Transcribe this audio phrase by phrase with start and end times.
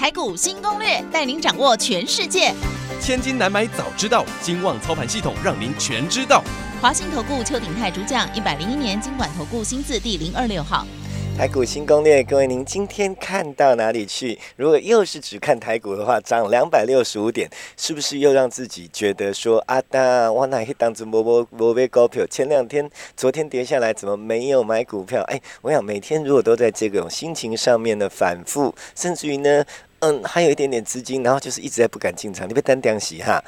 [0.00, 2.54] 台股新攻略，带您掌握全世界。
[3.02, 6.42] 千金难买早知道，金旺操盘系统让您全知道。
[6.80, 10.86] 华信投顾邱鼎泰主讲，一百零一年金管投顾新字第零二六号。
[11.36, 14.38] 台股新攻略，各位，您今天看到哪里去？
[14.56, 22.26] 如果又是只看台股的话，涨两百六十五点，是不是又让自己觉得说啊，那我哪可以当成波波波贝高票？
[22.26, 25.22] 前两天、昨天跌下来，怎么没有买股票？
[25.24, 29.64] 哎，我想每天如果都在这种心情上面的反复，甚至于呢，
[30.00, 33.42] 嗯，还有一点点资金，然后就是一直在不敢进场，你别单掉洗哈。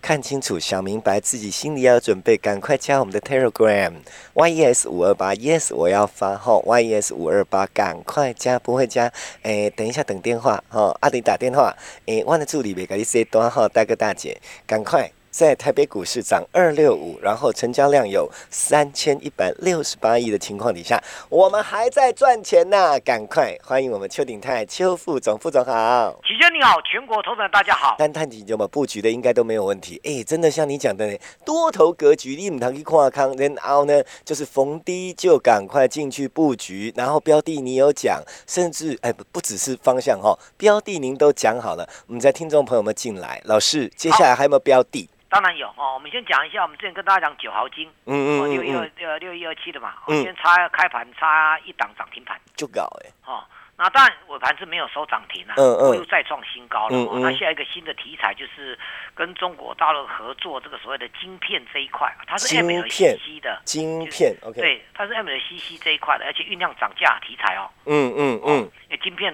[0.00, 3.92] 看清楚，想明白自己心里要准备，赶快加我们的 Telegram
[4.34, 15.10] YES 五二八 Yes，我要发号 YES 五二八，赶快加，不会加，诶，等一下等电话，哈，阿弟打电话，诶，我的助理别给你 say 多好，大哥大姐，赶快。
[15.30, 22.98] 在台北股市涨二六五，然后成交量有三千一百六十八亿的情况底下，我们还在赚钱呢！
[23.00, 27.94] 赶快欢迎我们邱鼎泰邱副总，副总好，齐轩你好，全国投资人大家好。
[27.98, 30.00] 单探底就嘛布局的应该都没有问题。
[30.04, 41.88] 哎，真的像你讲的，多头格局，你唔通去跨康，然后呢，就是逢低就赶快进去布局，然后标的你有讲，甚至哎不不只是方向哈，标的您都讲好了。
[42.06, 45.08] 我们在听众朋友们进来，老师接下来还有没有标的？
[45.28, 53.44] 当然有哦，我们先讲一下，我们之前跟大家讲九毫金，嗯嗯六一二呃六一二七的嘛，我们先差开盘差一档涨停盘就搞哎，哦，
[53.76, 58.78] 那当然尾盘是没有收涨停啊，嗯嗯，又再创新高了，嗯那下一个新的题材就是
[59.14, 68.56] 跟中国大陆合作这个所谓的晶片这一块，它是 MLCC 的晶片，OK，对，它是 MLCC 这一块的，而且酝酿涨价题材哦，嗯嗯嗯，
[68.88, 69.30] 因为晶片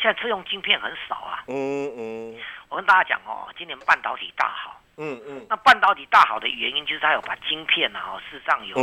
[0.00, 2.36] 现在车用晶片很少啊，嗯嗯，
[2.68, 4.78] 我跟大家讲哦，今年半导体大好。
[4.98, 8.76] 嗯嗯，那半导体大好的原因就是它有把晶片啊，哈，事实上有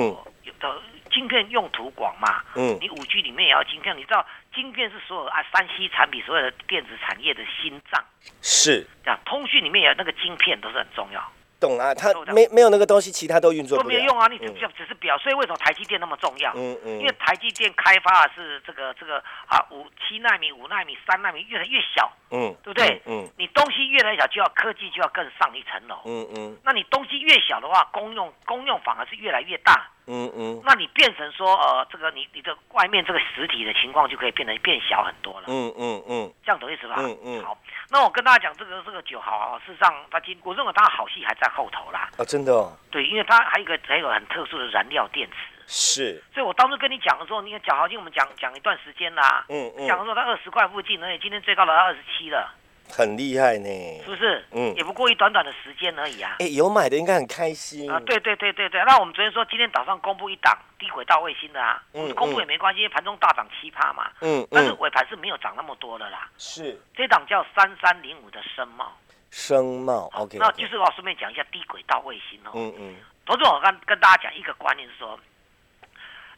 [0.44, 0.82] 有的
[1.12, 8.04] 晶片用途广嘛，嗯，你五 G 里面也要晶片，你知道晶片是所有啊三 C 产品所有的电子产业的心脏，
[8.42, 11.22] 是，这样通讯里面有那个晶片都是很重要。
[11.66, 14.28] 懂啊，它没没有那个东西，其他都运作都没有用啊！
[14.28, 16.52] 你只只只是表，所以为什么台积电那么重要？
[16.56, 19.18] 嗯嗯，因为台积电开发的是这个这个
[19.48, 23.02] 啊五七纳米、五纳米、三纳米越来越小，嗯，对不对？
[23.06, 29.90] 嗯，你东西越来越小，就要科技就要更上一层楼，嗯嗯，那你东西越小的话，功用功用反而是越来越大。
[30.08, 35.46] 嗯嗯，那你变成说，呃，这个你你的外面这个实体的情况就可以变得变小很多了。
[35.48, 36.96] 嗯嗯嗯，这样懂意思吧？
[37.00, 37.44] 嗯嗯。
[37.44, 37.58] 好，
[37.90, 42.10] 那我跟大家讲，这个这个九号啊，事实上它今我认为它好戏还在后头啦。
[42.18, 42.72] 啊，真的哦。
[42.92, 45.36] 对，因为它还有一个还有很特殊的燃料电池。
[45.68, 46.24] 是。
[46.34, 49.46] 所以我当初跟你讲的时候，你看九豪金我们讲讲一段时间啦。
[49.50, 49.88] 嗯嗯。
[49.88, 52.54] 讲的时候它二十块附近，而且今天最高到二十七了。
[52.90, 53.70] 很厉害呢，
[54.06, 54.46] 是不是？
[54.52, 56.38] 嗯，也不过一短短的时间而已啊。
[56.40, 58.00] 哎，有买的应该很开心啊。
[58.06, 66.30] 对对对对对，那我们昨天说今天早上公布一档低轨道卫星的啊，嗯，公布也没关系，因为盘中大涨七趴嘛，嗯，但是尾盘是没有涨那么多的啦。
[66.38, 68.96] 是，这档叫三三零五的声茂。
[69.32, 70.38] 声茂，OK。
[70.38, 72.52] 那就是我顺便讲一下低轨道卫星哦。
[72.54, 72.96] 嗯嗯。
[73.26, 75.20] 同时我刚跟大家讲一个观念是说，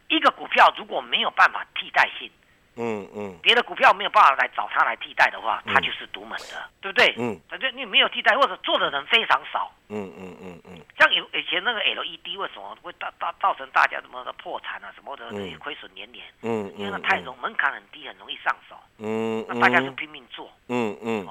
[0.08, 2.32] 一个股票如果没有办法替代性。
[2.78, 7.14] 嗯嗯，别的股票没有办法来找他来替代的话，他就是独门的，对不对？
[7.18, 9.72] 嗯，反正你没有替代，或者做的人非常少。
[9.90, 15.30] 嗯嗯嗯嗯，像以以前那个 LED 为什么会造造造成大家什么的破产啊，什么的
[15.60, 16.26] 亏损连连？
[16.42, 18.76] 嗯因为那太容门槛很低，很容易上手。
[19.00, 20.52] 嗯那大家就拼命做。
[20.68, 21.28] 嗯嗯。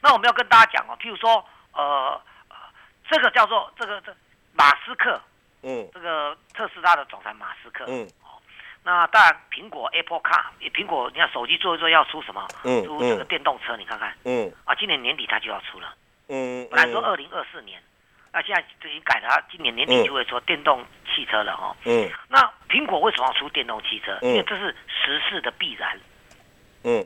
[0.00, 2.20] 那我们要跟大家讲哦，譬如说，呃，
[3.10, 4.14] 这个叫做这个这
[4.52, 5.20] 马斯克，
[5.62, 8.08] 嗯，这个特斯拉的总裁马斯克，嗯。
[8.84, 12.46] 那当然，苹果 Apple Car，苹果你看手机做一做要出什么？
[12.64, 14.14] 嗯，出这个电动车，你看看。
[14.24, 14.50] 嗯。
[14.64, 15.94] 啊，今年年底它就要出了。
[16.28, 16.66] 嗯。
[16.70, 17.82] 本来说二零二四年，
[18.32, 21.76] 那现在已经改了，今年年底就会说电动汽车了哦。
[21.84, 22.10] 嗯。
[22.28, 24.18] 那苹果为什么要出电动汽车？
[24.22, 26.00] 因为这是时势的必然。
[26.84, 27.04] 嗯。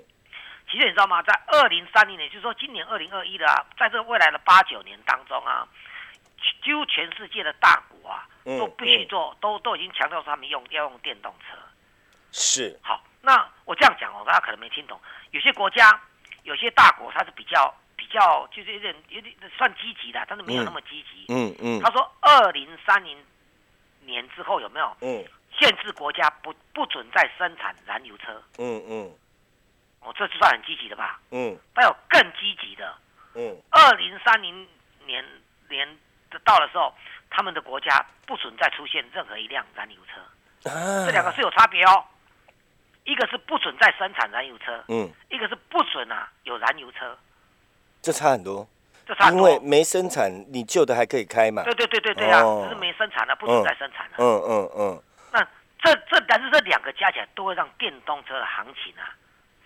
[0.70, 1.20] 其实你知道吗？
[1.22, 5.66] 在二零三零年，就是说今年二零二一的啊，在这未来的八九年当中啊，
[6.62, 11.58] 几乎全世界的大国啊，都必须做，都都已经强调说他们用要用电动车。
[12.32, 14.98] 是好，那我这样讲哦，大家可能没听懂。
[15.30, 16.00] 有些国家，
[16.42, 21.26] 有些大国，它是比较比较，就是有点有点算积极的，但是没有那么积极。
[21.28, 21.80] 嗯嗯。
[21.80, 23.22] 他说，二零三零
[24.00, 24.96] 年之后有没有？
[25.02, 25.24] 嗯。
[25.60, 28.42] 限制国家不不准再生产燃油车。
[28.58, 29.12] 嗯嗯。
[30.00, 31.20] 哦，这就算很积极的吧？
[31.30, 31.56] 嗯。
[31.74, 32.96] 还有更积极的，
[33.34, 33.54] 嗯。
[33.70, 34.66] 二零三零
[35.04, 35.22] 年
[35.68, 35.86] 年
[36.44, 36.94] 到的时候，
[37.28, 40.20] 他们的国家不准再出现任何一辆燃油车，
[41.04, 42.04] 这两个是有差别哦。
[43.04, 47.18] 一个是不准再生产燃油车，嗯，一个是不准啊有燃油车，
[48.00, 48.66] 这差很多，
[49.04, 51.64] 这差多因为没生产，你旧的还可以开嘛。
[51.64, 54.14] 对对对对对啊，只是没生产了，不准再生产了。
[54.18, 55.02] 嗯嗯嗯。
[55.32, 55.40] 那
[55.82, 59.10] 这这但是这两个加起来都会让电动车的行情啊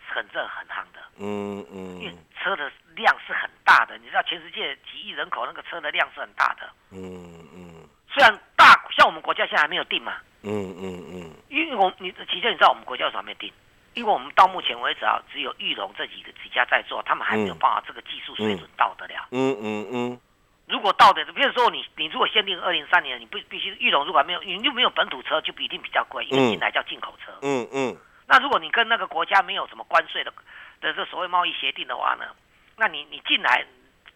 [0.09, 1.01] 很热很夯的。
[1.19, 2.01] 嗯嗯。
[2.01, 6.67] 因为车的量是很大的，你知道全世界几亿人口那个车的量是很大的。
[6.91, 7.87] 嗯嗯。
[8.09, 10.15] 虽然大像我们国家现在还没有定嘛。
[10.47, 13.53] 嗯嗯嗯，因为我你其实你知道我们国家有什么没定？
[13.95, 19.27] 因为我们到目前为止啊，只有玉龙这几个几家在做，他们还没有办法这个技术水准到得了。
[19.31, 20.21] 嗯嗯嗯。
[20.69, 27.33] 如果到的，比如说你你如果限定二零三年，你不必须玉龙如果没有你就没有本土车，就一定比较贵，因为进来叫进口车。
[27.41, 27.97] 嗯嗯。
[28.27, 30.31] 那如果你跟那个国家没有什么关税的
[30.83, 32.27] 的这所谓贸易协定的话呢，
[32.77, 33.65] 那你你进来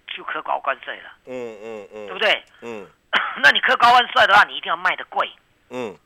[0.08, 1.10] 就科高关税了。
[1.24, 2.06] 嗯嗯嗯。
[2.06, 2.42] 对不对？
[2.60, 2.86] 嗯。
[3.42, 5.30] 那你科高关税的话，你一定要卖的贵。
[5.70, 5.96] 嗯。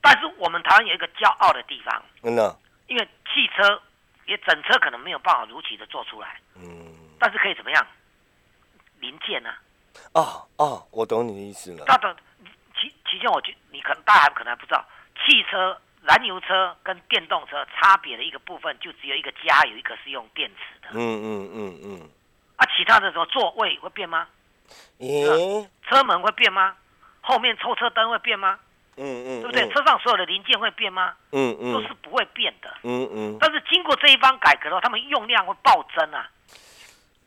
[0.00, 2.56] 但是我们台湾有一个骄傲的地方，真的，
[2.86, 3.80] 因为汽车
[4.26, 7.86] 也整车可能没有办法如期的做出来，嗯，但是可以怎么样？
[9.00, 9.50] 零件呢？
[10.12, 11.84] 哦哦，我懂你的意思了。
[11.84, 12.16] 大的
[12.80, 14.84] 其其实我觉你可能大家可能还不知道，
[15.16, 20.88] 汽车燃油车跟电动车差别的一个部分，就只有一个加油，一个是用电池的。
[20.92, 22.10] 嗯嗯嗯嗯。
[22.56, 24.26] 啊，其他的什么座位会变吗？
[24.98, 26.76] 咦，车门会变吗？
[27.20, 28.58] 后面抽车灯会变吗？
[28.98, 29.68] 嗯嗯，对不对？
[29.70, 31.14] 车上所有的零件会变吗？
[31.32, 32.74] 嗯嗯，都是不会变的。
[32.82, 36.28] 嗯嗯，但是经过这一番改革的话，他们用量会暴增啊。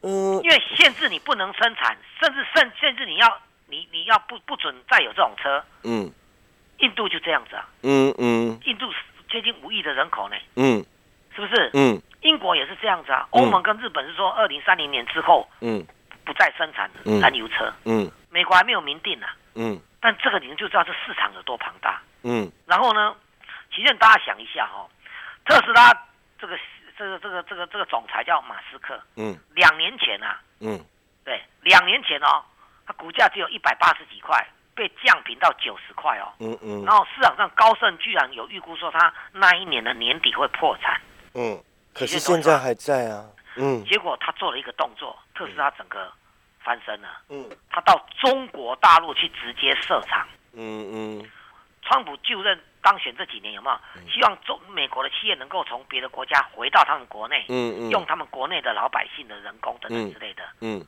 [0.04, 5.64] 嗯，因为限制你不能生产，甚至甚甚至你要你你要不不准再有这种车。
[5.84, 6.12] 嗯，
[6.80, 7.68] 印度就这样子啊。
[7.84, 8.92] 嗯嗯，印度
[9.30, 10.36] 接近五亿的人口呢。
[10.56, 10.84] 嗯，
[11.36, 11.70] 是不是？
[11.74, 13.28] 嗯，英国也是这样子啊。
[13.30, 15.86] 欧盟跟日本是说，二零三零年之后，嗯，
[16.26, 16.90] 不再生产
[17.22, 17.72] 燃油车。
[17.86, 19.28] 嗯，美国还没有明定呢。
[19.56, 19.80] 嗯。
[20.02, 22.52] 但这个你们就知道这市场有多庞大，嗯。
[22.66, 23.16] 然后呢，
[23.72, 24.88] 其实大家想一下哈，
[25.46, 25.94] 特斯拉
[26.40, 26.58] 这个
[26.98, 29.38] 这个这个这个这个总裁叫马斯克，嗯。
[29.54, 30.84] 两年前啊，嗯，
[31.24, 32.44] 对，两年前哦，
[32.88, 34.44] 它股价只有一百八十几块，
[34.74, 36.84] 被降平到九十块哦，嗯嗯。
[36.84, 41.00] 然后市场上高盛居然有预估说它那一年的年底会破产，
[41.36, 41.62] 嗯。
[41.94, 43.24] 可是现在还在啊，
[43.56, 43.86] 嗯。
[43.86, 46.12] 结果他做了一个动作，特斯拉整个。
[46.64, 51.32] 翻身了，嗯，他到中国大陆去直接设厂，嗯嗯，
[51.82, 54.10] 川普就任当选这几年有没有？
[54.10, 60.86] 希望中美国的企业能够从别的国家回到他们国内，嗯嗯，用他们国内的老百姓的人工等等之类的，嗯，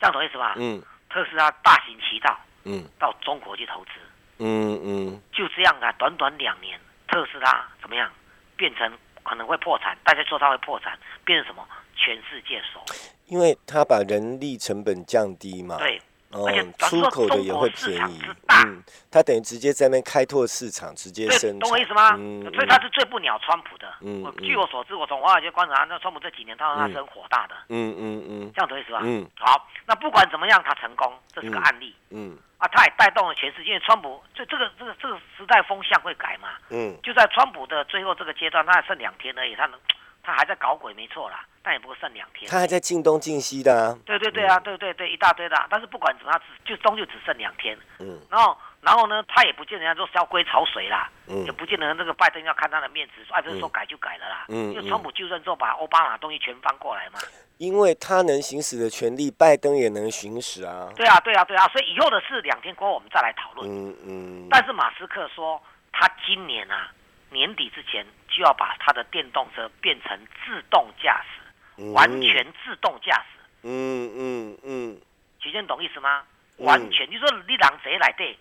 [0.00, 0.54] 这样懂意思吧？
[0.56, 3.90] 嗯，特斯拉大行其道，嗯，到中国去投资，
[4.38, 8.10] 嗯嗯，就这样啊，短短两年，特斯拉怎么样？
[8.56, 9.96] 变成可能会破产？
[10.04, 11.66] 大家说他会破产，变成什么？
[11.96, 12.84] 全世界首。
[13.32, 15.98] 因为他把人力成本降低嘛，对，
[16.32, 22.10] 而且出口的也会便宜，嗯，他等于直接在那边开拓市场，直接生，懂我意思吗？
[22.18, 23.88] 嗯，所以他是最不鸟川普的。
[24.02, 27.54] 嗯，据我所知，我从华尔街观察，那川普这几年他说他是很火大的。
[27.70, 29.00] 嗯嗯嗯，这样懂意思吧？
[29.02, 31.96] 嗯，好，那不管怎么样，他成功，这是个案例。
[32.10, 33.80] 嗯，啊，他也带动了全世界。
[33.80, 36.50] 川普就这个这个这个时代风向会改嘛？
[36.68, 39.80] 嗯，就在川普的最后这个阶段，他还剩两天而已，他能。
[40.22, 42.48] 他还在搞鬼，没错啦，但也不过剩两天。
[42.50, 43.98] 他还在进东进西的啊。
[44.06, 45.66] 对对对啊，对对对，一大堆的。
[45.68, 47.76] 但是不管怎么样，只就终究只剩两天。
[47.98, 48.20] 嗯。
[48.30, 54.46] 然后，然后呢，他也不见人家说烧龟潮水啦，嗯，也不见得那个拜登要看他的面子，说哎，不是说改就改了啦。
[54.48, 54.72] 嗯。
[54.72, 57.18] 因为川普就任之后，把奥巴马东西全翻过来嘛。
[57.58, 60.88] 因为他能行使的权利，拜登也能行使啊。
[60.94, 63.68] 对啊，对啊，对啊，所以以后的事两天过后我们再来讨论。
[63.68, 64.46] 嗯嗯。
[64.50, 65.60] 但是马斯克说，
[65.90, 66.92] 他今年啊。
[67.32, 73.38] 年底之前就要把他的电动车变成自动驾驶，完全自动驾驶。
[73.62, 75.00] 嗯嗯嗯，
[75.38, 76.22] 徐先懂意思吗？
[76.58, 78.36] 完全，你说你让谁来对？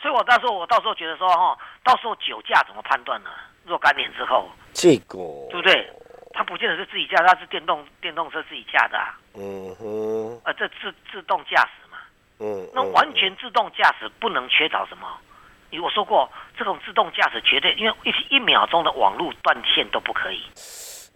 [0.00, 3.30] 所以我到时候我到时候觉得说哈，到时候酒驾怎么判断呢？
[3.64, 5.18] 若干年之后，这个
[5.50, 5.90] 对不对？
[6.32, 9.18] 他不见得是自己驾，他是电动电动车自己驾的啊。
[9.34, 11.98] 嗯哼，呃，这自自动驾驶嘛。
[12.38, 15.08] 嗯，那完全自动驾驶不能缺少什么？
[15.82, 20.42] 我说过，这种自动驾驶绝对，因为一一秒钟的网络断线都不可以。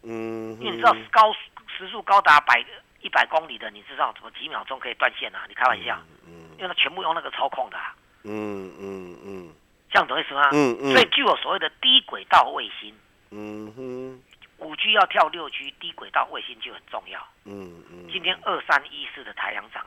[0.02, 1.32] 嗯，因为你知道高
[1.76, 2.64] 时速高达百
[3.00, 5.44] 一百公里的，你知道怎么几秒钟可以断线啊？
[5.48, 5.98] 你开玩笑？
[6.26, 7.76] 嗯，因为它全部用那个操控的。
[8.24, 9.54] 嗯嗯嗯，
[9.90, 10.50] 这样懂意思吗？
[10.52, 10.92] 嗯嗯。
[10.92, 12.94] 所以据我所谓的低轨道卫星。
[13.30, 14.22] 嗯哼。
[14.58, 17.18] 五 G 要跳六 G，低轨道卫星就很重要。
[17.46, 18.06] 嗯嗯。
[18.12, 19.82] 今天二三一四的太阳涨。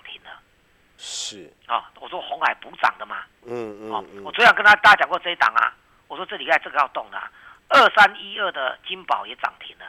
[1.05, 1.51] 是。
[1.67, 5.75] 啊，我说红海补涨的嘛，嗯嗯，哦，我昨天跟他大家讲过这一档啊，
[6.07, 7.21] 我说这里该这个要动的，
[7.67, 9.85] 二三一二的金宝也涨停了，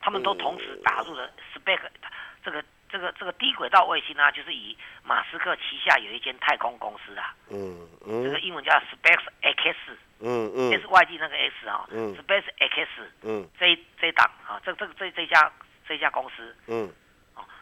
[0.00, 1.80] 他们都同时打入了 spec
[2.42, 9.76] 这个这这个这个低轨道卫星啊，就是以马斯克旗下有一间太空公司啊，嗯嗯，这个英文叫 Space X，
[10.20, 12.88] 嗯嗯，S Y G 那个 S 啊，嗯，Space X，
[13.22, 15.52] 嗯，这这一档啊，这这个这这家
[15.86, 16.90] 这家公司，嗯，哦，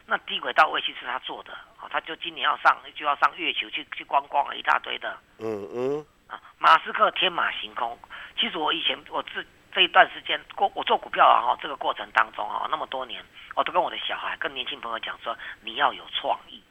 [0.06, 7.98] 那低轨道卫星是他做的，哦，他就今年要上就要上月球去去观光了一大堆的，嗯嗯，啊，马斯克天马行空，
[8.38, 16.62] 其实我以前我自这一段时间过我做股票啊哈，这个过程当中啊，那么多年，我都跟我的小孩、跟年轻朋友讲说，你要有创意。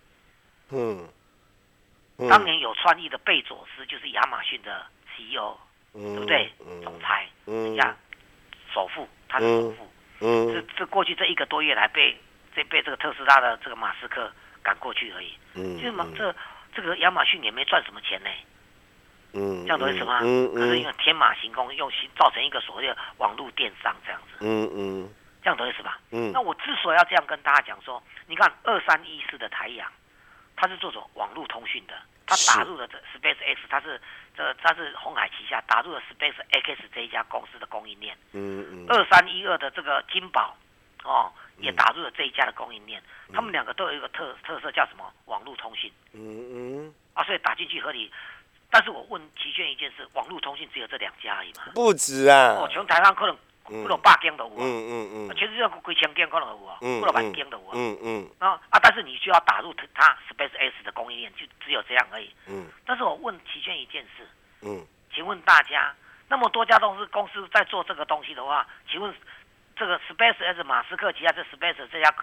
[0.69, 1.09] 嗯。
[2.29, 4.85] 当年有创意的贝佐斯就是亚马逊的
[5.17, 5.57] CEO，
[5.91, 6.53] 对不对？
[6.83, 7.93] 总裁，人家
[8.71, 9.91] 首富，他是首富。
[10.21, 10.53] 嗯。
[10.53, 12.15] 这这过去这一个多月来被
[12.55, 14.31] 这被这个特斯拉的这个马斯克
[14.61, 15.33] 赶过去而已。
[15.55, 15.77] 嗯。
[15.77, 16.33] 就是嘛，这
[16.73, 18.29] 这个亚马逊也没赚什么钱呢。
[19.33, 20.19] 嗯，这样懂意思吗？
[20.21, 24.37] 嗯可是因为天马行空，用造成一个所谓的网络电商这样子。
[24.41, 25.09] 嗯嗯。
[25.41, 25.99] 这样懂意思吧？
[26.11, 26.31] 嗯。
[26.31, 29.91] 那我之所以要这样跟大家讲说，你看二三一四的台阳，
[30.55, 31.95] 它是做做网络通讯的，
[32.27, 33.99] 它打入了这 Space X，它是
[34.37, 38.15] 这它是红海旗下打入了 Space X 这一家公司的供应链。
[38.31, 38.85] 嗯嗯。
[38.87, 40.55] 二三一二的这个金宝，
[41.03, 43.01] 哦，也打入了这一家的供应链。
[43.33, 45.11] 他们两个都有一个特特色，叫什么？
[45.25, 45.91] 网络通信。
[46.13, 46.93] 嗯嗯。
[47.13, 48.11] 啊，所以打进去合理。
[48.69, 51.63] 但是我问齐炫一件事，网络通信只有这两家而已嘛？
[51.75, 52.57] 不止啊！
[52.59, 54.57] 哦，全台湾可能可能百间都有啊。
[54.59, 55.35] 嗯嗯嗯。
[55.35, 57.71] 全世界几千间可能有啊，可能万间都有啊。
[57.75, 58.29] 嗯嗯。
[58.39, 58.79] 啊啊！
[58.81, 62.31] 但是你需要打入它 Space X 的供应链，就只有这样而已。
[62.47, 62.65] 嗯。
[62.85, 64.27] 但是我问齐炫一件事。
[64.61, 64.83] 嗯。
[65.13, 65.93] 请问大家，
[66.27, 69.13] 那么多家公司公司在做这个东西的话，请问
[69.75, 72.13] 这个 Space X 马斯克旗下这 Space 这家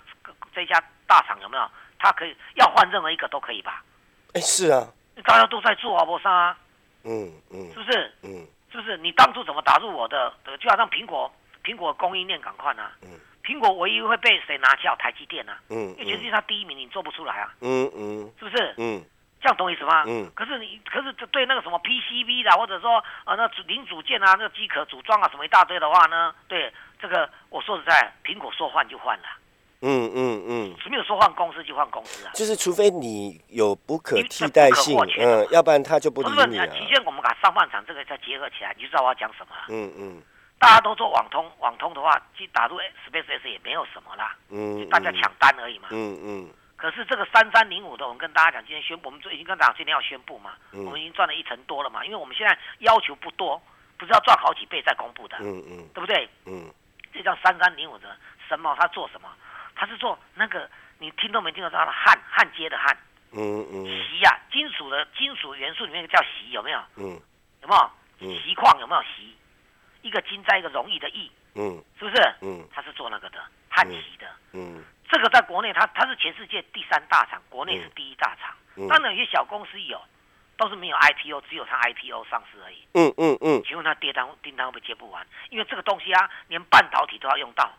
[0.55, 1.71] 这家大厂有没有？
[1.99, 3.83] 他可以要换任何一个都可以吧？
[4.35, 4.87] 哎，是啊。
[5.25, 6.57] 大家都在做啊，不啥？
[7.05, 8.13] 嗯嗯，是不是？
[8.23, 8.97] 嗯，是不是？
[8.97, 10.33] 你当初怎么打入我的？
[10.59, 11.31] 就好像苹果，
[11.63, 12.91] 苹果供应链赶快呢？
[13.03, 14.97] 嗯，苹果唯一会被谁拿下？
[14.97, 15.59] 台积电啊？
[15.69, 17.53] 嗯，因为全世界它第一名，你做不出来啊？
[17.61, 18.75] 嗯嗯，是不是？
[18.79, 19.05] 嗯，
[19.43, 20.05] 这样懂意思吗？
[20.07, 26.35] 嗯，可是你，可是对那个什么 PCB 的，或者说啊，那零组件啊，那个机壳组装啊，什么一大堆的话呢？
[26.49, 26.70] 对，
[27.01, 29.25] 这个我说实在，苹果说换就换了。
[29.83, 36.67] 嗯嗯嗯，没有说换公司就换公司啊，就是除非你有不可替代性，嗯，要不然他就不理你啊。
[36.67, 39.63] 提前我们把上半场这个再结合起来，你就知道我要讲什么了。
[39.71, 40.23] 嗯嗯，
[40.59, 42.77] 大家都做网通，网通的话，去打入
[43.09, 44.37] Space S 也没有什么啦。
[44.51, 45.89] 嗯，大家抢单而已嘛。
[45.93, 46.51] 嗯嗯。
[46.77, 53.61] 可是这个三三零五的，我们跟大家讲，今天宣布，我们已经跟大家今天要宣布嘛，我们已经赚了一成多了嘛，因为我们现在要求不多，
[53.97, 55.37] 不是要赚好几倍再公布的。
[55.41, 56.29] 嗯嗯，对不对？
[56.47, 56.65] 嗯，
[57.13, 58.17] 这叫三三零五的
[58.49, 59.29] 神茂，他做什么？
[59.75, 62.97] 他是做那个，你听都没听到他的焊焊接的焊，
[63.33, 66.79] 嗯嗯，锡呀，金属的金属元素里面叫锡，有没有？
[66.97, 67.21] 嗯，
[67.63, 67.91] 有没有？
[68.41, 69.35] 锡矿有没有锡？
[70.03, 72.35] 一个金在一个容易的易，嗯，是不是？
[72.43, 73.39] 嗯，他是做那个的
[73.69, 78.55] 焊锡的，嗯，这个在国内，他他是全世界第三大厂，国内是第一大厂。
[78.89, 80.01] 当然有些小公司有，
[80.61, 82.77] 都是没有 IPO，只有他 IPO 上市而已。
[82.93, 85.27] 嗯嗯嗯，请问他订单订单会不会接不完？
[85.49, 87.73] 因为这个东西啊，连半导体都要用到。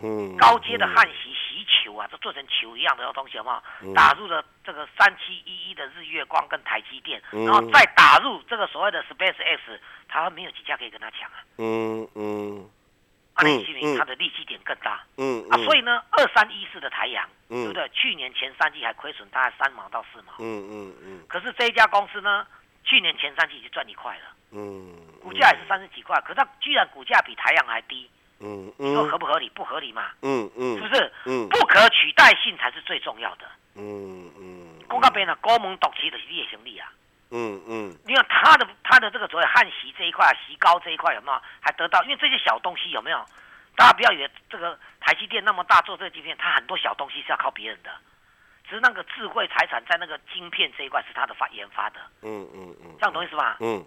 [0.00, 3.62] 嗯高阶的焊锡锡球啊，都做成球一样的东西，好不好？
[3.96, 11.42] 打入了这个三七一一的日月光跟台积电，然后再打入这个所谓的 Space X，它没有几家可以跟他抢啊。
[11.58, 12.70] 嗯嗯，
[13.34, 15.04] 二零七零它的利基点更大。
[15.16, 17.88] 嗯啊，所以呢，二三一四的台阳，对不对？
[17.90, 20.32] 去年前三季还亏损大概三毛到四毛。
[20.38, 21.20] 嗯嗯嗯。
[21.28, 22.46] 可是这一家公司呢，
[22.84, 24.24] 去年前三季就赚一块了。
[24.52, 24.96] 嗯。
[25.20, 28.08] 股价也是三十几块，可是它居然股价比台阳还低。
[28.40, 29.48] 嗯，你说合不合理？
[29.54, 30.10] 不合理嘛？
[30.22, 31.12] 嗯嗯，是不是？
[31.26, 33.46] 嗯，不可取代性才是最重要的。
[33.76, 36.92] 嗯嗯，公告边呢，高门独起的是业行力啊。
[37.34, 42.00] 嗯嗯，你看他的他的这个所谓焊锡这一块、锡膏这一块有没有还得到？
[42.04, 43.18] 因为这些小东西有没有？
[43.74, 47.90] 大家不要以为这个台积电那么大做这个晶片，它很多小东西是要靠别人的，
[48.68, 51.98] 只是那个智慧财产在那个晶片这一块是他的发研发的。
[52.22, 53.56] 嗯嗯嗯，这样懂意思吧？
[53.58, 53.84] 嗯，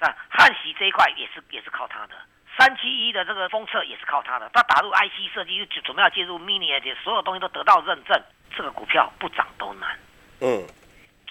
[0.00, 2.14] 那焊锡这一块也是也是靠他的。
[2.58, 8.20] 三七一的这个封测也是靠它的，它打入 IC 设计就准备要介入 Mini 而且所有东西都得到认证，
[8.56, 9.96] 这个股票不涨都难。
[10.40, 10.66] 嗯，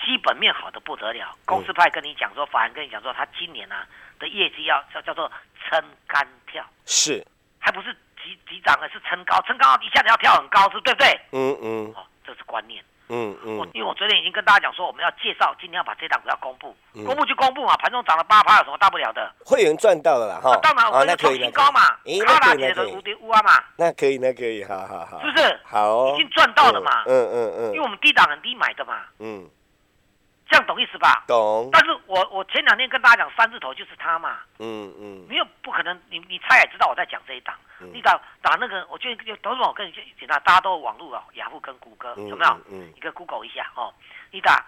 [0.06, 3.75] 基本面好的不得了，公司派跟你讲说，法人跟你讲说，他今年呢
[4.20, 5.32] 的业绩要叫叫做
[5.68, 7.25] 撑杆跳，是，
[7.60, 11.20] 还不是急急涨而是撑高，撑高一下子要跳很高，是对不对？
[11.32, 12.84] 嗯嗯，哦，这是观念。
[13.10, 16.75] 嗯嗯，我因为我昨天已经跟大家讲说，我们要介绍，今天要把这档股要公布，
[17.06, 19.34] 公布就公布嘛，盘中涨了八趴，有什么大不了的？
[19.46, 21.80] 会员赚到了啦，哈，当然，我们创新高嘛，
[22.25, 25.60] 他拿起的五点五啊嘛，那可以，那可以，好好好，是不是？
[25.63, 29.50] 好，已经赚到了嘛，嗯嗯嗯，因为我们低档很低买的嘛，嗯，
[30.50, 31.24] 这样懂意思吧？
[31.27, 31.70] 懂。
[31.72, 34.39] 但是我我前两天跟大家讲三字头就是他嘛。
[34.60, 35.25] 嗯嗯。
[35.27, 37.56] 没有不可能，你你猜也知道我在讲这一档。
[37.80, 42.60] 你打打那个，我就就都是我跟你简单，大家都网络啊，雅虎跟谷歌有没有？
[42.72, 42.92] 嗯。
[42.96, 43.94] 一个 Google 一下哦，
[44.32, 44.66] 你打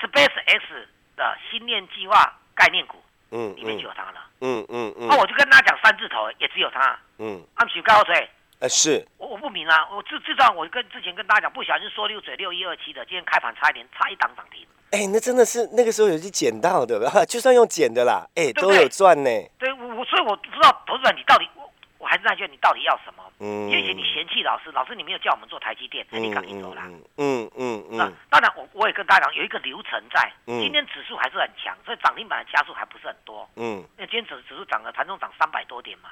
[0.00, 4.26] Space X 的新念计划概念股，嗯，里面就有它了。
[4.40, 5.08] 嗯嗯嗯。
[5.08, 6.98] 那我就跟他讲三字头也只有它。
[7.18, 7.44] 嗯。
[7.54, 8.28] 安许高谁？
[8.58, 14.66] 呃，是我我不明啊，我至至少我跟之前跟大家讲，不小心说溜嘴六一二七的，今天开盘差一点，差一档涨停。
[14.92, 16.98] 哎，那真的是那个时候有去捡到的，
[17.28, 19.30] 就算用捡的啦，哎，都有赚呢。
[19.58, 23.22] 对，我所以我不知道投资人你到底，我我还是那句，你到底要什么？
[23.40, 26.84] 嗯，因为你嫌弃老师，老师你没有叫我们做台积电，那你赶紧走啦。
[27.18, 27.98] 嗯嗯嗯。
[27.98, 33.46] 那当然，我我也跟大家讲，有一个流程在，嗯今天指数还是很强，所以涨停板的加速还不是很多。
[33.56, 36.08] 嗯，因为今天指指数涨了，盘中涨三百多点嘛。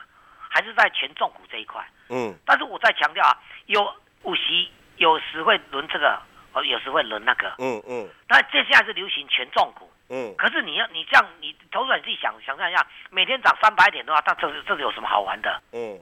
[0.55, 3.93] 还是在权重股这一块，嗯，但是我再强调啊，有
[4.23, 6.17] 股息有时会轮这个，
[6.53, 8.09] 哦，有时会轮那个，嗯嗯。
[8.29, 10.33] 那这现在是流行权重股，嗯。
[10.39, 15.61] 可是你要你这样，你投资者自己想想看一下，每天涨三百点的话，那这这是有什么好玩的？
[15.73, 15.99] 嗯。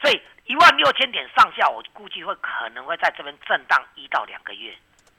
[0.00, 4.72] 所以一万六千点上下，我估计会可能会在这边震荡一到两个月，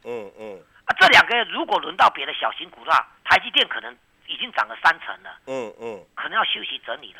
[0.06, 0.58] 嗯嗯。
[0.86, 3.94] 啊，这两个月如果轮到别的小型股的话，台积电可能
[4.28, 7.20] 已经涨了三成了，嗯嗯，可能要休息整理了。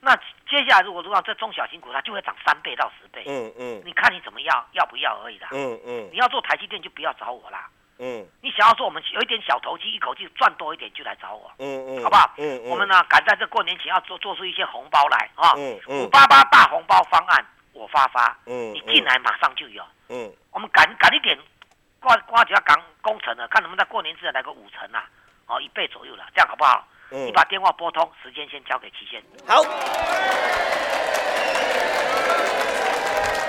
[0.00, 0.16] 那
[0.48, 3.22] 接下来如果如果这中小型股，它就会涨三倍到十倍。
[3.26, 5.48] 嗯嗯，你看你怎么要，要不要而已啦。
[5.52, 7.68] 嗯嗯，你要做台积电就不要找我啦。
[7.98, 11.52] 嗯，你想要说我们有一点小投机，一口气赚多一点就来找我。
[11.58, 12.32] 嗯嗯，好不好？
[12.38, 15.52] 嗯嗯，我们呢赶在这过年前要做做出一些红包来啊。
[15.58, 18.34] 嗯嗯，五八八大红包方案我发发。
[18.46, 19.84] 嗯，你进来马上就有。
[20.08, 21.38] 嗯，我们赶赶一点
[22.00, 25.04] 挂挂几要赶工程的，看能不能在过年之前来个五成啊，
[25.46, 26.88] 哦一倍左右了，这样好不好？
[27.10, 29.20] 你把电话拨通，时间先交给齐先。
[29.46, 29.62] 好。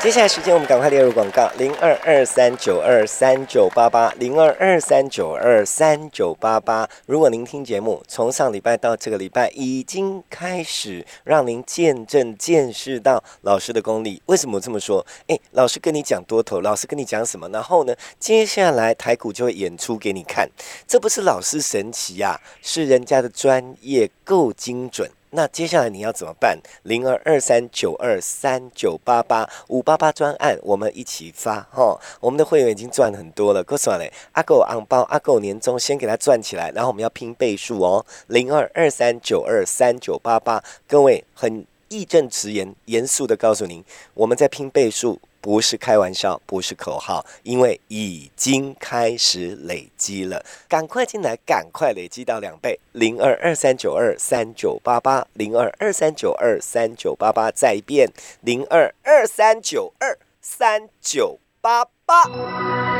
[0.01, 6.89] 接下来时间，我们赶快列入广告：零二二三九二三九八八，零二二三九二三九八八。
[7.05, 14.19] 如果您听节目，从上礼拜到这个礼拜，已经开始让您见证、见识到老师的功力。
[14.25, 15.05] 为什么这么说？
[15.27, 17.47] 诶，老师跟你讲多头，老师跟你讲什么？
[17.49, 20.49] 然后呢，接下来台股就会演出给你看。
[20.87, 25.07] 这不是老师神奇呀，是人家的专业够精准。
[25.33, 26.59] 那接下来你要怎么办？
[26.83, 31.97] 零二二三九二三九八八五八八专案，我们一起发哈！
[32.19, 34.11] 我们的会员已经赚很多了，够算嘞！
[34.33, 38.05] 阿狗昂包，阿狗年终先给他赚起来，然后我们要拼倍数哦！
[38.27, 43.81] 零二二三九二三九八八，各位很义正辞严、严肃的告诉您，
[44.13, 45.19] 我们在拼倍数。
[45.41, 50.45] 不是开玩笑，不是口号，因为已经开始累积了。
[50.69, 52.79] 赶快进来，赶快累积到两倍。
[52.91, 58.07] 零二二三九二三九八八，零二二三九二三九八八，再变
[58.41, 62.90] 零二二三九二三九八八。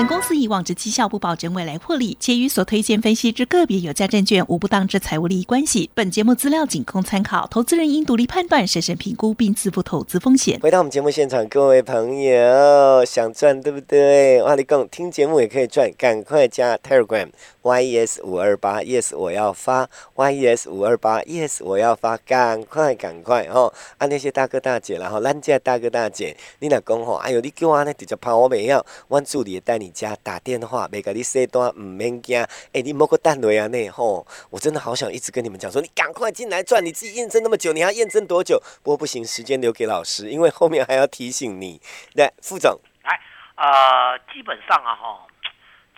[0.00, 5.90] 本公司以往之绩效不保证未来获利，且与所推荐分析之个别有价证券无不当之财务利益关系。
[5.92, 10.58] 本节目资料仅供参考，投资人应独立判断、审慎评估并自负投资风险。
[10.62, 14.42] 回到我们节目现场，各位朋友想赚对不对？
[14.42, 17.28] 哇，你讲听节目也可以赚，赶快加 Telegram。
[17.62, 23.72] Yes 五二八 yes 我要发 yes 五二八 yes 我要发，赶快赶快吼！
[23.98, 32.42] 啊那些大哥大姐然后咱家大哥大姐，你若讲吼，哎呦你叫我呢直接拍我袂晓，阮助理带你家打电话，袂甲你说单，唔免惊。
[32.72, 34.26] 哎，你莫个等落啊呢吼！
[34.48, 38.60] 我真的好想一直跟你们讲说，你赶快进来赚，你自己验证那么久，你要验证多久？
[38.82, 41.80] 不过不行，时间留给老师，因为后面还要提醒你。
[42.14, 43.20] 来，副总，来，
[43.56, 45.26] 呃，基本上啊哈。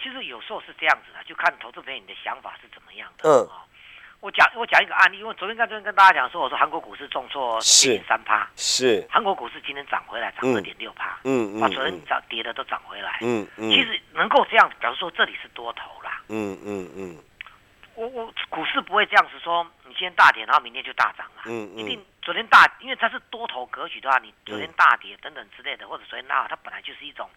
[0.02, 3.28] 其实有时候是这样子的，就看投资朋友你的想法是怎么样的。
[3.28, 3.46] 嗯。
[3.48, 3.64] 啊，
[4.20, 9.04] 我讲我讲一个案例，因为昨天在这边跟大家讲说，我说韩国股市重挫一点三趴，是。
[9.10, 10.92] 韩国股市今天涨回来，涨二点六。
[10.92, 17.16] 趴，嗯嗯，把昨天涨跌的都涨回来，嗯嗯，其实能够这样表示说这里是多头啦，嗯嗯嗯，
[17.96, 27.28] 我我股市不会这样子说，你今天大跌，然后明天就大涨啊，嗯嗯，一定昨天大，因为它是多头格局的话，你昨天大跌等等之类的，或者昨天那它本来就是一种。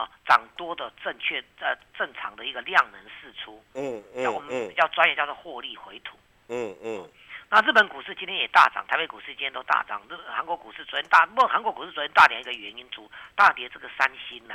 [0.00, 6.16] 啊，涨多的正确呃正常的一个量能释出，嗯嗯，我们比较专业叫做获利回吐，
[6.48, 7.06] 嗯嗯。
[7.50, 14.54] 那日本股市今天也大涨，台北股市今天都大涨，日韩国股市昨天大，不过韩国股市昨天大跌一个原因，主大跌这个三星呐，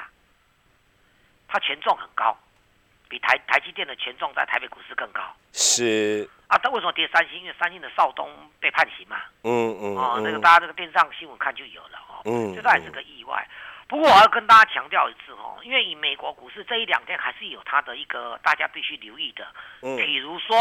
[1.48, 2.36] 它权重很高，
[3.08, 5.22] 比台台积电的权重在台北股市更高。
[5.52, 7.42] 是啊，它为什么跌三星？
[7.42, 8.30] 因为三星的少东
[8.60, 13.46] 被判刑嘛，嗯嗯，哦，那个大家这个电视上新闻看就有了哦，嗯，这倒也是个意外。
[13.88, 19.46] 不过我要跟大家强调一次哦，因为以美国股市这一两天还是有它的一个大家必须留意的，
[19.82, 20.58] 嗯，比如说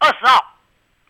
[0.00, 0.56] 二十号，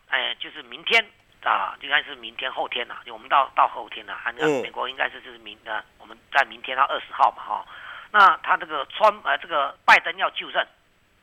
[0.09, 1.03] 哎，就是明天
[1.43, 7.67] 啊，应该是明天后天呐，我们到到后天了，按照美国应该是就是明的，我们在明天到二十号嘛哈，
[8.11, 10.67] 那他这个川呃这个拜登要就任，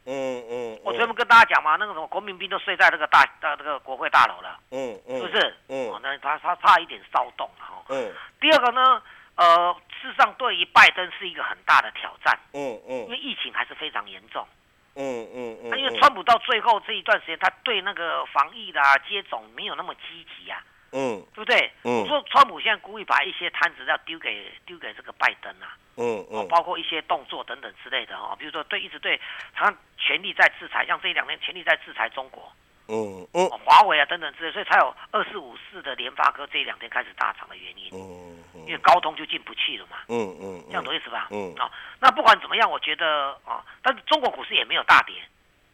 [0.05, 5.55] 嗯嗯，我昨天跟大家讲嘛，那个什么国民兵都睡在这个大呃这个国会大楼了，嗯嗯，是不是？
[5.67, 7.83] 嗯，那他他怕一点骚动哈。
[7.89, 8.11] 嗯。
[8.39, 9.01] 第二个呢，
[9.35, 14.47] 呃，事实上对于拜登是一个很大的挑战，嗯嗯，因为疫情还是非常严重，
[14.95, 20.63] 嗯嗯嗯，他因为川普到最后这一段时间，他对那个防疫啦接种没有那么积极啊。
[20.91, 21.69] 嗯，对不对？
[21.83, 29.19] 嗯，我说川普现在故意把一些摊子要丢给丢给这个拜登啊，嗯嗯，包括一些动作等等之类的哦，比如说对一直对
[29.53, 32.49] 他全力在制裁，像这一两年全力在制裁中国，
[32.87, 38.34] 嗯嗯，华为啊等等之类，所以才有二四五四的联发科这一两天开始大涨的原因，嗯嗯，
[38.65, 41.27] 因为高通就进不去了嘛，嗯嗯，这样懂意思吧？
[41.31, 45.15] 嗯，啊，那不管怎么样，我觉得啊，但是中国股市也没有大跌。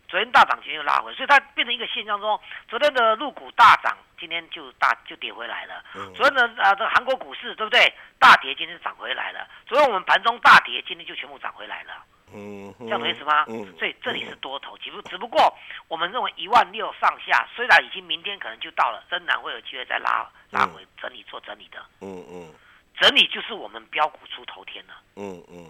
[0.07, 5.81] 昨天大涨，今天又拉回，所以它变成一个现象中，昨天的入股大涨，今天就大就跌回来了。
[6.13, 7.93] 昨天的啊，这韩国股市对不对？
[8.19, 9.47] 大跌，今天涨回来了。
[9.65, 11.93] 昨天我们盘中大跌，今天就全部涨回来了。
[12.33, 13.45] 嗯，这样懂意思吗？
[13.47, 21.79] 嗯，所以这里是多头，只不只不过我们认为一万六上下，虽然已经明天可能就到了，仍然会有机会再拉拉回整理做整理的。
[22.01, 22.53] 嗯嗯，
[23.01, 24.93] 整理就是我们标股出头天了。
[25.15, 25.69] 嗯嗯。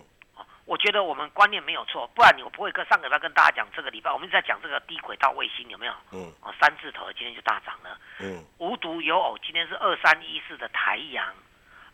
[0.65, 5.93] 我觉得我们观念没有错，不然你我不会跟上个礼拜跟大家讲这个礼拜，我们在讲这个低轨道卫星有没有？
[6.11, 7.97] 嗯，啊，三字头今天就大涨了。
[8.19, 11.33] 嗯，无独有偶，今天是二三一四的台阳，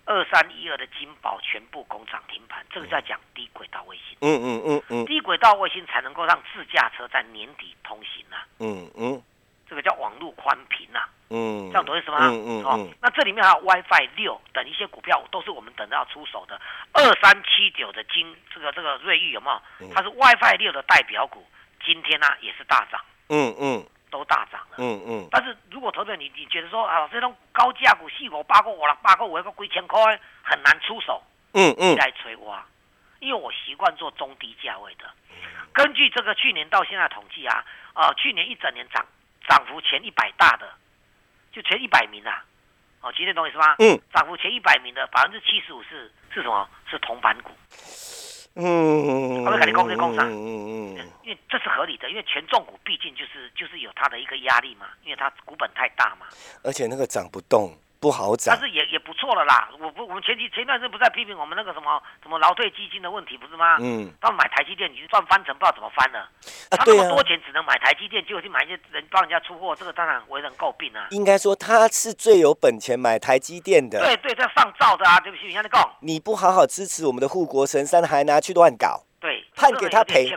[0.06, 4.18] 二三一二的金宝全部攻涨停盘，这个在讲低轨道卫星。
[4.22, 8.46] 嗯嗯嗯嗯，低轨道卫星才能够让自驾车在年底通行啊。
[8.60, 9.24] 嗯嗯，
[9.68, 11.00] 这个叫网路宽频呐。
[11.30, 12.18] 嗯，这样懂意思吗？
[12.22, 16.58] 嗯嗯哦，那这里面还有 WiFi 六等一些股票，都是我们等着要出手的。
[16.94, 19.94] 二三七九的金，这个这个瑞昱有没有？
[19.94, 21.46] 它是 WiFi 六的代表股，
[21.84, 23.02] 今天呢也是大涨。
[23.28, 24.78] 嗯嗯，都大涨了。
[24.78, 25.28] 嗯嗯。
[25.30, 30.02] 但是如果投资者你你觉得说啊，这种高价股四五八个五了八个五一个几千块
[30.42, 31.22] 很难出手。
[31.54, 31.98] 嗯嗯。
[31.98, 32.58] 来催我，
[33.20, 35.04] 因为我习惯做中低价位的。
[35.74, 39.06] 根据这个去年到现在统计啊，呃，去年一整年涨
[39.46, 40.72] 涨幅前一百大的。
[41.58, 42.46] 就前一百名啊，
[43.02, 43.76] 哦，今天懂意思吗？
[43.80, 46.70] 嗯，涨幅前一百名的百分之七十五是是什么？
[46.88, 47.50] 是铜板股。
[48.54, 56.28] 嗯，我们看你公司工厂，嗯嗯，因为这是合理的，因为权重股毕竟就是就是有它的一个压力嘛，因为它股本太大嘛，
[56.64, 57.76] 而且那个涨不动。
[58.00, 59.70] 不好涨，但是也也不错了啦。
[59.80, 63.78] 我不，我们前期前段时间不在批评我们那个什么什么劳退基金的问题，不是吗？
[63.80, 64.12] 嗯。
[64.22, 66.30] 他们买台积电，你赚翻成不知道怎么翻了。
[66.72, 71.08] 他那么多钱只能买台积电，结果去买一些人帮人家出货，这个当然为人诟病啊。
[71.12, 74.00] 应该说他是最有本钱买台积电的。
[74.00, 75.90] 对对，在上照的啊，对不起，你看你讲。
[76.02, 79.04] 你不好好支持我们的护国神山，还拿去乱搞。
[79.20, 80.32] 对，判给他赔，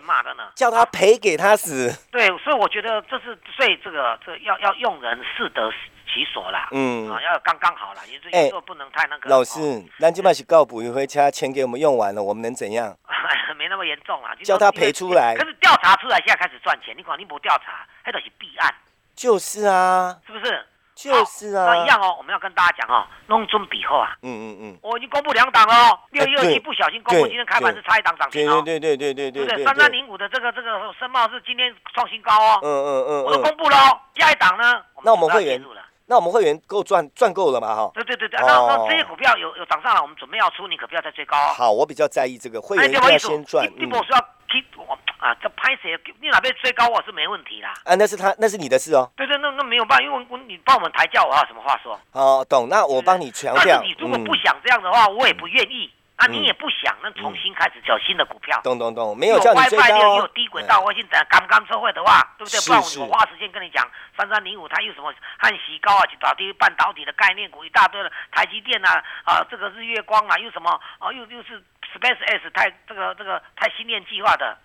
[0.55, 1.95] 叫他赔给他死。
[2.11, 5.71] 对，所以我觉得这是最这个这要要用人适得。
[6.13, 9.31] 其所啦，嗯，啊，要刚刚好啦，也是有时候不能太那个。
[9.31, 12.97] 老师，那今晚是告补一回家，钱给我们用完了，我们能怎样？
[13.57, 15.37] 没那么严重啊，叫他赔出来。
[15.37, 18.75] 可是调查出来，现在开始赚钱，你管你不调查，那都是弊案。
[19.15, 20.67] 就是啊，是不是？
[20.95, 22.15] 就是啊，那一样哦。
[22.19, 24.17] 我们要跟大家讲哦，弄准比后啊。
[24.23, 24.79] 嗯嗯嗯。
[24.83, 28.63] 我已经公布两档了，六一二七不小心公布，今天开盘是差一档涨停哦。
[28.65, 32.61] 对对对对对对三三零五的这个这个申茂是今天创新高哦。
[32.63, 33.25] 嗯嗯嗯。
[33.25, 34.83] 我都公布了哦，下一档呢？
[35.03, 35.63] 那我们会员。
[36.11, 37.73] 那我们会员够赚赚够了嘛？
[37.73, 41.37] 哈，对对对对，那那这些股票有有涨上来，我们准备要出，你可不要再追高。
[41.55, 43.65] 好，我比较在意这个会员要先赚。
[43.79, 44.19] 你不是要
[44.51, 45.33] 提我啊？
[45.41, 45.97] 这拍谁？
[46.21, 47.73] 你哪边追高我是没问题啦。
[47.85, 49.09] 啊，那是他，那是你的事哦。
[49.17, 51.97] 对对，那那没有办法，因为我你帮我们抬价，我有什么话说？
[52.11, 52.67] 哦，懂。
[52.69, 53.63] 那我帮你强调。
[53.65, 55.89] 但是你如果不想这样的话，我也不愿意。
[56.21, 58.61] 那你也不想，那重新开始找新的股票。
[58.63, 59.99] 懂懂懂，没有叫你追高。
[59.99, 62.61] 有有低轨道卫星等刚刚收会的话，对不对？
[62.61, 71.59] 不然我花时间跟你讲，三三零五它有什么汉喜高啊，去找这些半导体的概念股一大堆了，台积电呐，啊，这个日月光啊，又什么啊，又又是
[71.95, 74.59] Space X 太这个这个太新链计划的，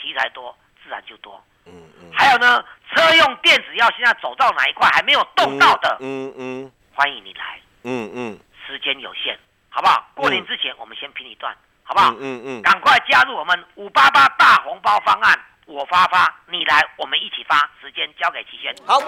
[0.00, 1.42] 题材多，自然就多。
[1.66, 2.12] 嗯嗯。
[2.12, 7.60] 还有呢，车用电子要现在走到哪一块还没有动到的，嗯嗯，欢迎你来。
[7.82, 8.38] 嗯嗯。
[8.66, 9.36] 时间有限。
[9.68, 10.04] 好不好？
[10.14, 12.14] 过年之前我们先拼一段，好不好？
[12.18, 17.58] 嗯嗯，赶快加入我们五八八大红包方案，我发发，你来，我们一起发。
[17.80, 18.74] 时间交给齐轩。
[18.86, 18.98] 好。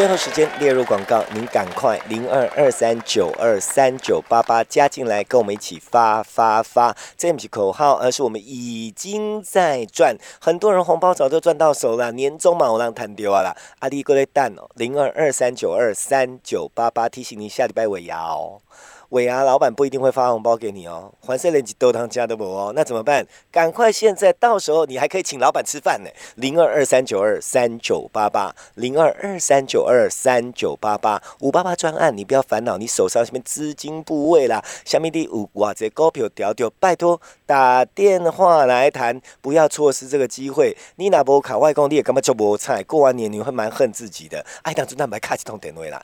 [0.00, 6.96] 最后时间列入广告，您赶快零二二三九二三九八八加进来，跟我们一起发发发。
[7.18, 12.12] 这不是口号，而是我们已经在赚，很多人红包早就赚到手了。
[12.12, 13.54] 年终嘛，我让谈丢啊啦。
[13.80, 18.62] 阿弟过来蛋哦，零二二三九二三九八八提醒您下礼拜尾牙哦。
[19.10, 22.72] 尾牙老板不一定会发红包给你哦，还是连几豆汤加的不哦？
[22.74, 23.26] 那怎么办？
[23.50, 26.10] 赶快现在，到时候你还可以请老板吃饭呢。
[26.36, 34.64] 零二二三九二三九八八，零二二三九二三九八八，五八八专案，你不要烦恼，你手上什么资金部位啦？
[34.84, 40.76] 下面第五哇，这股票调调，拜托打电话来谈，不要错失这个机会。
[40.96, 44.46] 你那波卡外公，你也根本就不菜，过完年你会蛮恨自己的。
[44.62, 46.00] 爱当中蛋白卡几通点位啦。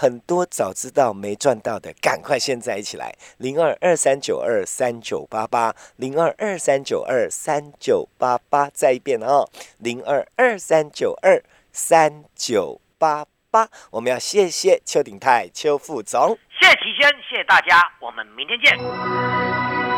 [0.00, 3.12] 很多早知道没赚到的，赶快现在一起来！
[3.38, 13.68] 零二二三九二三九八八，零二二三九二三九八八，再一遍哦，零二二三九二三九八八。
[13.90, 19.67] 我们要谢谢邱鼎泰邱副总，谢谢齐轩，谢谢大家，我们明天见。